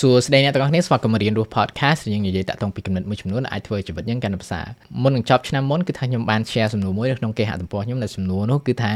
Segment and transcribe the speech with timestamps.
[0.00, 4.66] សួស្តីអ្នកទាំងអស់គ្នាស្វាគមន៍មករៀនរស់ podcast យើងនិយាយតាក់ទងពីគំនិតមួយចំនួនដែលអាចធ្វើជីវិតយើងកាន់តែប្រសើរ
[5.02, 8.92] មុននឹងចប់ឆ្នាំមុនគឺថាខ្ញុំបាន share សំណួរមួយនៅក្នុងគេហទំព័រខ្ញុំដែលសំណួរនោះគឺថា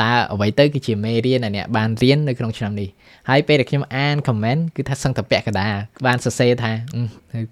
[0.00, 2.88] តើអ្វីទៅគឺជាមេរៀនដែលអ្នកបានរៀននៅក្នុងឆ្នាំនេះ
[3.28, 5.74] ហើយពេលដែលខ្ញុំអាន comment គឺថាសឹងតែពាក់កណ្ដាល
[6.06, 6.72] បានសរសេរថា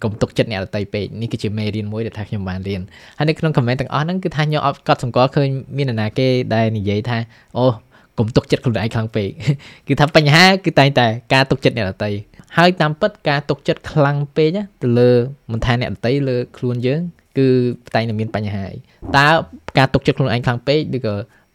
[0.02, 2.80] កុំទុកចិត្តអ្នកដទៃពេកនេះគឺជាមេរៀនមួយដែលថាខ្ញុំបានរៀន
[3.18, 7.18] ហើយនៅក្នុង comment ទាំងអស់ហ្នឹងគឺថាខ្ញុំអត់កត់សម្គាល់ឃើញមាននរណាគេដែលនិយាយថា
[7.58, 7.66] អូ
[8.18, 9.28] កុំទុកចិត្តខ្លួនឯងខ្លាំងពេក
[9.88, 12.10] គឺថាបញ្ហាគឺតែងតែការទុកចិត្តអ្នកដទៃ
[12.56, 14.48] ហើយតាមពិតការទុកចិត្តខ្លាំងពេក
[14.82, 15.10] ទៅលើ
[15.52, 17.00] មិនថាអ្នកដទៃលើខ្លួនយើង
[17.38, 17.48] គឺ
[17.94, 18.66] តែងតែមានបញ្ហា
[19.16, 19.28] តើ
[19.78, 21.14] ការទុកចិត្តខ្លួនឯងខ្លាំងពេកឬក៏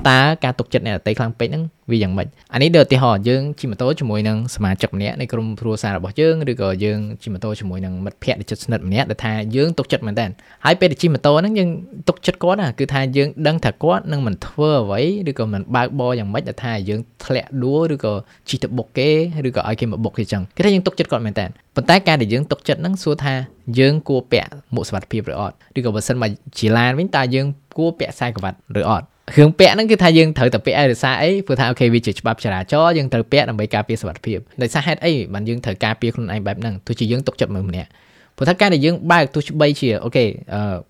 [0.09, 10.26] តើការទុកចិត្តអ្នកដទៃខ្លាំងពេកហ្នឹងវាយ៉ាងម៉េចអានេះដូចឧទាហរណ៍យើងជិះម៉ូតូជាមួយនឹងសមាជិកម្នាក់នៃក្រុមគ្រួសាររបស់យើងឬក៏យើងជិះម៉ូតូជាមួយនឹងមិត្តភ័ក្តិដែលជិតស្និទ្ធម្នាក់ដែលថាយើងទុកចិត្តមែនតើ
[10.66, 11.70] ហើយពេលដែលជិះម៉ូតូហ្នឹងយើង
[12.08, 18.13] ទុកចិត្តគាត់ណាគឺថាយើងដឹងថាគាត់នឹងមិនធ្វើអ្វីឬក៏មិនបើកបរយ៉ាងម៉េចដែលថាយើងធ្លាក់ដួលឬក៏
[18.49, 19.10] ជិះទៅបុកគេ
[19.48, 23.34] ឬក៏ឲ្យគេមកបុកគេចឹងគេថាយើងទុកចិត្តគាត់មែនតើប៉ុន្តែការដែលយើងទុកចិត្តហ្នឹងសួរថា
[23.79, 37.90] យើងគួរពាក់មួកសុវត្ថិភាពឬអត់ឬក៏បើសិនមកជាឡានវិញតើយើងគួរពាក់ខ្សែក្រវ៉ាត់ឬអត់ គ្រឿងពាក់ហ្នឹងគឺថាយើងត្រូវតែពាក់ឲ្យរសារអីព្រោះថាអូខេវាជាច្បាប់ចរាចរណ៍យើងត្រូវពាក់ដើម្បីការពារសុវត្ថិភាពដោយសារហេតុអីបានយើងត្រូវការពារខ្លួនឯងបែបហ្នឹងទោះជាយើងទុកចិត្តមើលម្នាក់
[38.37, 40.26] ព្រោះថាការដែលយើងបើកទោះបីជាអូខេ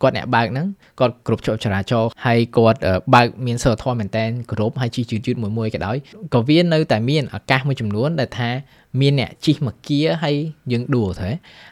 [0.01, 0.67] គាត់អ្នកបើកហ្នឹង
[0.99, 2.79] គាត់គ្រប់ច្បាប់ចរាចរណ៍ហើយគាត់
[3.15, 5.97] បើកមានសិលធម៌មែនតែនគ្រប់ហើយជិះយឺតយឺតមួយមួយក៏ដោយ
[6.33, 8.49] ក៏វានៅតែមានឱកាសមួយចំនួនដែលថា
[9.01, 10.35] មានអ្នកជិះមកគៀហើយ
[10.71, 11.29] យើងដួលទៅ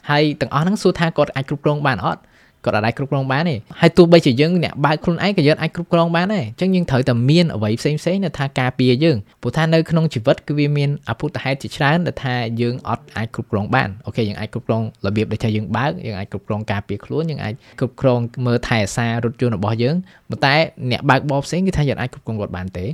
[0.09, 2.21] ហើយទាំងអស់ហ្នឹងសួរថាគាត់អាចគ្រប់គ្រងបានអត់
[2.65, 19.95] គាត់អាចគ្រប់គ្រងបានទេហើយទោះបីជាយើងអ្នកបើកខ្លួនឯងក៏យើងអាចគ្រប់គ្រងបានដែរអញ្ចឹងយើងត្រូវតែមានអ្វីផ្សេងផ្សេងនៅថាការពារយើងព្រោះថានៅក្នុងជីវិតគឺវាមានអភូតហេតុជាច្រើនដែលថាយើងអត់អាចគ្រប់គ្រងបានអូខេយើងអាចគ្រប់គ្រងរបៀបដែលថាយើងបើកយើងអាចគ្រប់គ្រងការពារខ្លួនយើងអាចគ្រប់គ្រងមើលថែអាសារថយន្តរបស់យើង
[20.29, 20.55] ប៉ុន្តែ
[20.91, 22.85] អ្នកបើកបរផ្សេងគឺថាយើងអាចគ្រប់គ្រងគាត់បានទេ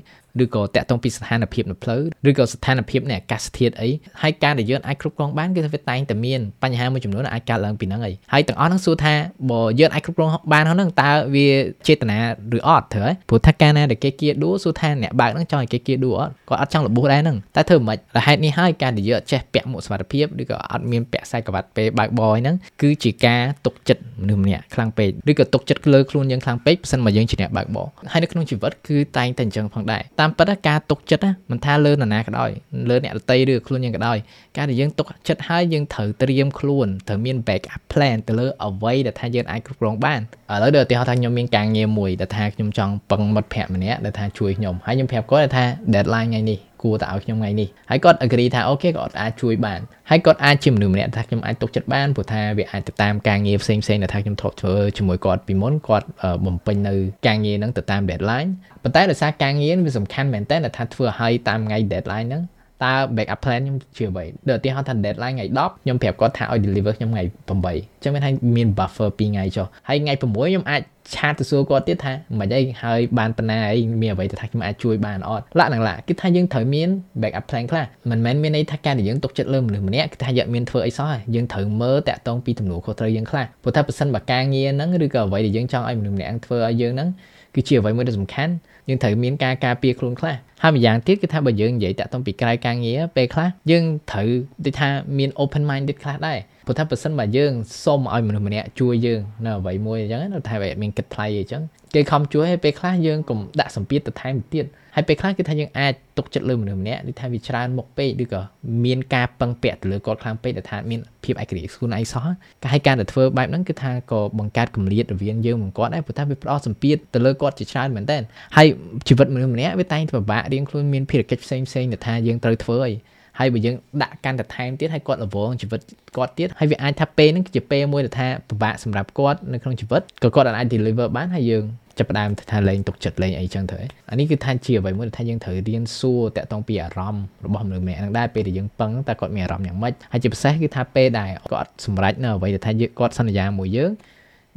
[0.43, 3.89] ឬក៏តាក់ទងពីស្ថានភាពនៅផ្លូវឬក៏ស្ថានភាពនៃអាកាសធាតុអី
[4.21, 9.13] ហើយការដែលយើងអាចគ្រប់គ្រងបានគឺថាវាតែងតែមានបញ្ហាមួយចំនួនអាចកើតឡើងពីហ្នឹងអីហើយទាំងអស់ហ្នឹងសួរថា
[9.51, 11.47] បើយើងអាចគ្រប់គ្រងបានហ្នឹងតើវា
[11.87, 12.17] ចេតនា
[12.57, 32.51] ឬអត់ត្រូវហើយព្រោះថាការណាដែលគេគៀដួលសួរថាអ្នកបើកហ្នឹងចង់ឲ្យគេគៀដួលអត់គាត់អត់ចង់របួសដែរហ្នឹងតែធ្វើមិនខ្មិចហេតុនេះហើយការដែលយើងអត់ចេះពាក់មួកសុវត្ថិភាពឬក៏អត់មានពាក់ខ្សែក្រវ៉ាត់ពេលបើកបរហ្នឹងគឺជាការទុកចិត្តមនុស្សម្នាក់ខ្លាំងពេកឬក៏ទុកចិត្តលើខ្លួនយើងខ្លាំងពេកប៉ះសិនមកយើងជាអ្នកបើកបរហើយនៅក្នុងជីវិតគឺតែងតែអញ្ចឹងផងដែរតាមពិតការទុកចិត្តណាមិនថាលើនរណាក៏ដោយ
[32.89, 34.17] លើអ្នកដតីឬខ្លួនយើងក៏ដោយ
[34.57, 40.21] ការដែលយើងទុកចិត្តហើយយើងត្រូវត្រៀមខ្លួនត្រូវមាន backup plan ទៅលើអ្វីដែលថាយើងអាចគ្រប់គ្រងបាន
[40.51, 45.63] ឥឡូវដូចឧទាហរណ៍ថាខ្ញុំមានការងារមួយដែលថាខ្ញុំចង់ពឹងមិត្តភ័ក្តិម្នាក់ដែលថាជួយខ្ញុំហើយខ្ញុំប្រាប់គាត់ថា
[45.93, 49.79] deadline ថ្ងៃនេះ គួរតែឲ្យខ្ញុំថ្ងៃនេះហើយគាត់ agree ថាអូខេគាត់អាចជួយបាន
[50.09, 56.07] ហើយគាត់អាចជាមនុស្សម្នាក់ថាខ្ញុំអាចទុកចិត្តបានព្រោះថាវាអាចទៅតាមការងារផ្សេងផ្សេងដែលថាខ្ញុំធ្លាប់ធ្វើជាមួយគាត់ពីមុនគាត់
[56.45, 56.93] បំពេញនៅ
[57.27, 58.49] ការងារហ្នឹងទៅតាម deadline
[58.83, 62.43] ប៉ុន្តែដោយសារការងារវាសំខាន់មែនតើថាធ្វើឲ្យតាមថ្ងៃ deadline ហ្នឹង
[62.83, 70.81] តើ backup plan ខ្ញុំជាអ្វីដូចឧទាហរណ៍ថា deadline ថ្ងៃ10ខ្ញុំប្រាប់គាត់ថាឲ្យ deliver ខ្ញុំថ្ងៃ8អញ្ចឹងមានថាមាន buffer 2ថ្ងៃចុះហើយថ្ងៃ6ខ្ញុំអាច
[71.15, 76.89] ឆាតទៅសួរគាត់ទៀតថាមិនអីហើយបានប៉ុណ្ណាអីមានអ្វីទៅថាខ្ញុំអាចជួយបានអត់ឡាក់នឹងឡាក់គឺថាយើងត្រូវមាន
[77.21, 87.09] backup plan ខ្លះមិនមែនមានន័យថាការដែលយើងទុកចិត្តលើមនុស្សម្នាក់គឺថាយើងមានធ្វើអីសោះយើងត្រូវមើលតាក់ទងពីទំនួលខុសត្រូវយើងខ្លះព្រោះថាបើសិនបើការងារហ្នឹងឬក៏អ្វីដែលយើងចង់ឲ្យមនុស្សម្នាក់ធ្វើឲ្យយើងហ្នឹង
[87.55, 88.53] គឺជាអ្វីមួយដែលសំខាន់
[88.89, 94.29] យើងត្រូវមានការការពារខ្លួនខ្លះហើយម្យ៉ាងទៀតគឺថាបើយើងនិយាយតាក់ទងពីក្រៅការងារពេលខ្លះយើងត្រូវ
[94.65, 96.39] ដូចថាមាន open minded ខ្លះដែរ
[96.69, 97.53] ព្រោះថាបើសិនបើយើង
[97.83, 101.61] សុំឲ្យមនុស្សម្នាក់ជួយយើងនៅអ្វីមួយអញ្ចឹងនៅតែវាមានគិតថ្លៃអញ្ចឹង
[101.95, 104.65] គេខំជួយឲ្យពេលខ្លះយើងកុំដាក់សម្ពាធទៅថែមទៀត
[104.95, 108.41] ហើយពេលខ្លះគឺថាយើងអាចទុកចិត្តលើមនុស្សម្នាក់ដូចថាវាច្រើនមុខពេកឬក៏
[108.85, 112.25] មានការពឹងពាក់ទៅលើគាត់ខ្លាំងពេកដែលថាមានភាពឯករាជ្យខ្លួនឯងសោះ
[112.63, 118.17] ការឲ្យការទៅធ្វើបែបហ្នឹងគឺថាក៏បង្កើតគម្លាតរវាងយើងនិងគាត់ដែរព្រោះថាវាផ្ដោតសម្ពាធទៅលើគាត់ជាច្រើនមែនតើ
[118.55, 118.67] ហើយ
[119.07, 122.93] ជីវិតមនុស្សម្នាក់វាតែងតែពិបាករៀងខ្លួនមានភារកិច្ចផ្សេងផ្សេងដែលថាយើងត្រូវធ្វើហើយ
[123.39, 125.81] ហើយបើយើងដាក់កាន់តែថែមទៀតហើយគាត់រវងជីវិត
[126.15, 131.65] គាត់ទៀតហើយវាអាចថាពេលហ្នឹងគឺជាពេលមួយដែលថាពិបាកសម្រាប់គាត់នៅក្នុងជីវិតក៏គាត់អាច deliver បានហើយយើង
[131.99, 143.91] ចាប់ផ្ដើមថាលេងទុកចិត្តលេងអីចឹងទៅអានេះគឺថាជាអ្វីមួយដែលថាយើងត្រូវរៀនសួរតាក់ទងពីអារម្មណ៍របស់មនុស្សម្នាក់ហ្នឹងដែរពេលដែលយើងពឹងតើគាត់មានអារម្មណ៍យ៉ាងម៉េចហើយជាពិសេសគឺថាពេលដែលគាត់សម្រេចនៅអ្វីដែលថាគាត់សន្យាមួយយើង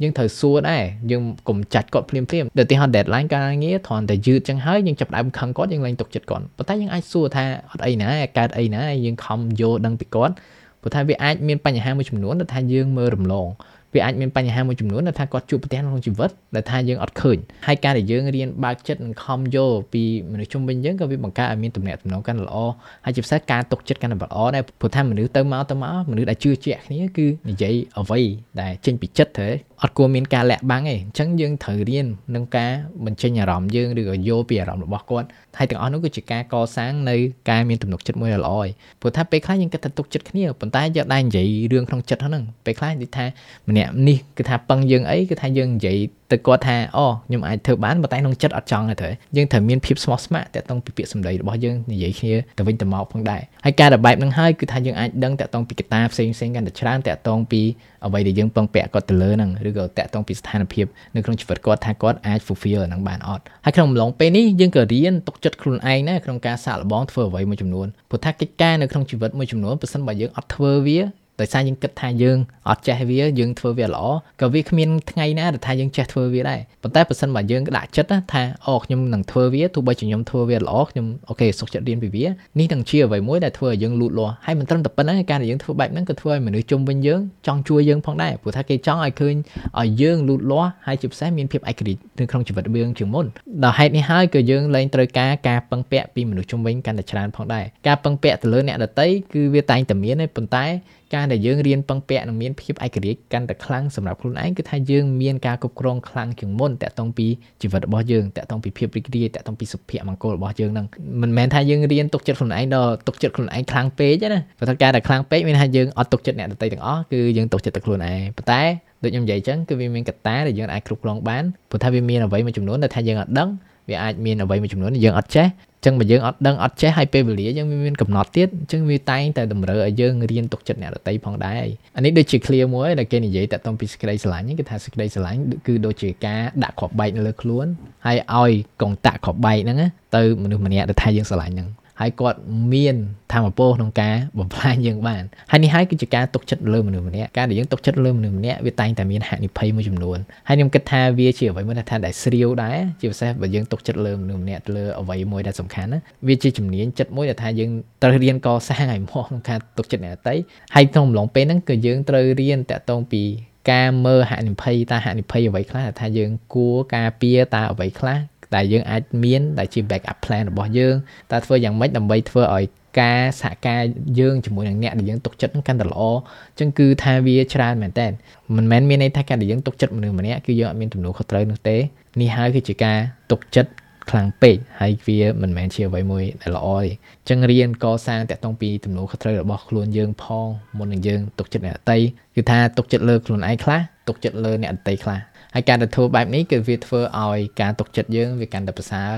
[0.01, 10.33] យើងត្រូវសួរដែរយើងកុំចាច់គាត់ភ្លាមភ្លាមដូចទីហោ deadline ការងារគ្រាន់តែយឺតចឹងហើយយើងចាប់ដើមខឹងគាត់យើងលែងទុកចិត្តគាត់ប៉ុន្តែយើងអាចសួរថាអត់អីណាកើតអីណាយើងខំយកដឹងពីគាត់
[10.81, 13.47] ព្រោះថាវាអាចមានបញ្ហាមួយចំនួនដែលថាយើងមើលរំលង
[13.93, 17.37] វាអាចមានបញ្ហាមួយចំនួនដែលថាគាត់ជួបប្រទះក្នុងជីវិតដែលថាយើងអត់ឃើញ
[17.67, 22.57] ហើយការដែលយើងរៀនបើកចិត្តនិងខំយកពីមនុស្សជុំវិញយើងក៏វាបង្កើតឲ្យមានទំនាក់ទំនងកាន់តែល្អ
[23.05, 28.21] ហើយជាពិសេសការទុកចិត្តកាន់តែល្អដែរព្រោះថាមនុស្សទៅមកទៅមកមនុស្សដែលជឿជាក់គ្នាគឺនិយាយអ្វី
[28.61, 29.47] ដែលចេញពីចិត្តទៅ
[29.81, 32.71] អត់គួរមានការលាក់បាំងទេអញ្ចឹងយើងត្រូវរៀននឹងការ
[33.05, 37.15] បញ្ចេញអារម្មណ៍យើងឬក៏យកពីអារម្មណ៍របស់គាត់ហើយទាំងអស់នោះគឺជាការកសាងនៅ
[37.49, 38.69] ការមានទំនុកចិត្តមួយដ៏ល្អហើយ
[39.01, 43.25] ព្រោះថាពេលខ្លះយើងគិតថាទុកចិត្តគ្នាប៉ុន្តែយកដែរនិយាយរឿងក្នុងចិត្តហ្នឹងពេលខ្លះនិយាយថា
[43.69, 45.97] ម្នាក់នេះគឺថាពឹងយើងអីគឺថាយើងនិយាយ
[46.31, 57.61] ទៅគាត់ថាអូខ្ញុំអាចធ្វើបានប៉ុន្តែក្នុងចិត្តអត់ចង់ទេយើងត្រូវមានភាពស្មោះស្ម័គ្រតាក់ទងពីពាក្យសម្ដីរបស់យើងនិយាយគ្នាទៅវិញទៅមកផងដែរហើយការដែលបែបហ្នឹងហើយគឺថាយើងអាចដឹងតាក់ទងពីកត្តាផ្សេងផ្សេងកាន់តែច្រើនតាក់ទងពី
[58.05, 60.85] អ្វីដែលយើងពឹងពាក់គាត់ទៅលើហ្នឹងឬក៏តាក់ទងពីស្ថានភាព
[61.15, 70.99] នៅក្នុងជីវិតគាត់ថាគាត់អាច fulfill អាហ្នឹងបានអត់ហើយក្នុងអំឡុងពេលនេះយើងក៏រៀនទុកចិត្តខ្លួនឯងដែរក្នុងការសាកល្បងធ្វើអ្វីមួយចំនួនព្រោះថាកិច្ចការនៅក្នុងជីវិតមួយចំនួនប្រសិនបើយើងអត់ធ្វើវា
[71.39, 72.37] ដោយសារយើងគិតថាយើង
[72.69, 74.05] អត់ចេះវាយើងធ្វើវាល្អ
[74.41, 82.25] ក៏វាគ្មានថ្ងៃណាដែលថាយើងចេះធ្វើវាដែរប៉ុន្តែបើសិនបើយើងដាក់ចិត្តថាអូខ្ញុំនឹងធ្វើវាទោះបីជាខ្ញុំធ្វើវាល្អខ្ញុំអូខេសុខចិត្តរៀនពីវា
[82.59, 89.35] នេះនឹងជាអ្វីមួយដែលធ្វើឲ្យយើងលូតលាស់ហើយមិនត្រឹមតែប៉ុណ្ណឹងការដែលយើងធ្វើបែបហ្នឹងក៏ធ្វើឲ្យមនុស្សជុំវិញយើងចង់ជួយយើងផងដែរព្រោះថាគេចង់ឲ្យឃើញ
[89.79, 93.25] ឲ្យយើងលូតលាស់ហើយជាពិសេសមានភាពឯករាជ្យនៅក្នុងជីវិតយើងជាងមុន
[93.63, 100.65] ដល់ហេតុនេះហើយក៏យើងលែងត្រូវការការពឹងពាក់ពីមនុស្សជុំវិញកាន់តែច្រើនផងដែរការពឹងពាក់ទៅលើអ្នកដទៃគឺវាតែងតែមានទេប៉ុន្តែ
[101.13, 107.27] ការដែលយើងរៀនពឹងពាក់និងមានភាពឯករាជ្យកាន់តែខ្លាំងសម្រាប់ខ្លួនឯងគឺថាយើងមានការគ្រប់គ្រងខ្លាំងជាងមុនតាក់ទងពី
[107.61, 110.85] ជីវិតរបស់យើងតាក់ទងពីភាពរីករាយតាក់ទងពីសុភមង្គលរបស់យើងហ្នឹង
[111.21, 118.61] មិនមែនថាយើងរៀនទុកចិត្តខ្លួនឯងដល់ទុកចិត្តខ្លួនឯងខ្លាំងពេកណាព្រោះថាការដែលខ្លាំងពេកមានថាយើងអត់ទុកចិត្តអ្នកដទៃទាំងអស់គឺយើងទុកចិត្តតែខ្លួនឯងប៉ុន្តែ
[119.03, 123.49] ដូចខ្ញុំនិយាយអញ្ចឹងគឺវាមានកត្តាដែលយើងអាចគ្រប់គ្រងបានព្រោះថាវាមានអ្វីមួយចំនួនដែលថាយើងអត់ដឹង
[123.89, 125.47] វាអាចមានអ្វីមួយចំនួនយើងអត់ចេះ
[125.85, 131.65] ចឹងបើយើងអត់ដឹងអត់ចេះហើយពេលវេលាយើងមានកំណត់ទៀតអញ្ចឹងវាតែងតែតម្រូវឲ្យយើងរៀនទុកចិត្តអ្នកដតីផងដែរ
[131.95, 137.65] អានេះដូចជា clear មួយដែលគេនិយាយតាក់ទងពីសេចក្តីស្រឡាញ់គេថាសេចក្តីស្រឡាញ់គឺដូចជាការដាក់គ្រាប់បែកនៅលើខ្លួន
[138.05, 139.77] ហើយឲ្យកងតាក់គ្រាប់បែកហ្នឹង
[140.15, 141.69] ទៅមនុស្សម្នាក់ដែលថាយើងស្រឡាញ់ហ្នឹង
[142.01, 142.39] ហើយគាត់
[142.73, 142.95] មាន
[143.33, 150.17] ធម៌ពលក្នុងការបំផ្លាញយើងបានហើយនេះហើយគឺជាការទុកចិត្តលើមនុស្សម្នាក់ការដែលយើងទុកចិត្តលើមនុស្សម្នាក់វាតែងតែមានហានិភ័យមួយចំនួន
[150.47, 157.69] ហើយខ្ញុំគិតថាវាជាអ្វីមួយថាដែលស្រាវដែរជាពិសេសបើយើងទុកចិត្តលើមនុស្សម្នាក់លើអ្វីមួយដែលសំខាន់ណាវាជាជំនាញចិត្តមួយដែលថាយើង
[158.03, 160.35] ត្រូវរៀនកសាងឲ្យមកក្នុងការទុកចិត្តអ្នកដទៃ
[160.75, 163.23] ហើយក្នុងអំឡុងពេលហ្នឹងគឺយើងត្រូវរៀនតាក់ទងពី
[163.71, 168.19] ការមើលហានិភ័យតើហានិភ័យអ្វីខ្លះថាយើងគួរការពារតើអ្វីខ្លះ
[168.55, 170.95] ដែលយើងអាចមានដែលជា backup plan របស់យើង
[171.31, 172.65] តើធ្វើយ៉ាងម៉េចដើម្បីធ្វើឲ្យ
[173.01, 173.83] ការសហការ
[174.19, 178.07] យើងជាមួយនឹងអ្នកដែលយើងទុកចិត្តកាន់តែល្អអញ្ចឹងគឺថាវាច្រើនមែនតើ
[178.55, 181.77] មិនមែនមានន័យថាការដែលយើងទុកចិត្តមនុស្សម្នាក់គឺយើងអត់មានទំនួលខុសត្រូវនោះទេ
[182.21, 182.97] នេះហើយគឺជាការ
[183.31, 183.71] ទុកចិត្ត
[184.09, 190.47] ខ្លាំងពេកហើយវាមិនមែនជាអ្វីមួយដែលល្អទេអញ្ចឹងរៀនកសាងតាក់ទងពីទំនួលខុសត្រូវរបស់ខ្លួនយើងផង
[190.77, 191.97] មុននឹងយើងទុកចិត្តអ្នកដទៃ
[192.35, 195.19] គឺថាទុកចិត្តលើខ្លួនឯងខ្លះទុកចិត្តលើអ្នកដទៃខ្លះ
[195.55, 199.11] ហើយការទៅធ្វើបែបនេះគឺវាធ្វើឲ្យការទុកចិត្តយើងវាកាន់តែប្រសើរ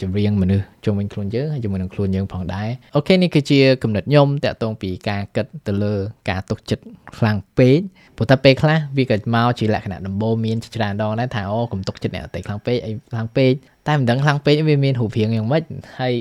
[0.00, 5.94] ចម្រៀងមនុស្សជុំវិញខ្លួនយើងហើយជាមួយនឹងខ្លួនយើងផងដែរអូខេនេះគឺជាគំនិតខ្ញុំតាក់ទងពីការគិតទៅលើ
[6.30, 6.84] ការទុកចិត្ត
[7.18, 7.78] ខ្លាំងពេក
[8.16, 13.52] ព្រោះតែពេលខ្លះវាក៏មកជាលក្ខណៈដំបូងមានច្រើនដងដែរថាអូកុំទុកចិត្តអ្នកដទៃខ្លាំងពេកអីខ្លាំងពេក
[13.88, 15.62] តែមិនដឹងខ្លាំងពេកវាមានរូបរាងយ៉ាងម៉េច
[16.00, 16.14] ហើយ